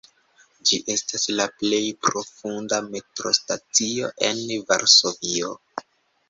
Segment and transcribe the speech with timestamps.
[0.69, 4.43] Ĝi estas la plej profunda metrostacio en
[4.73, 5.55] Varsovio.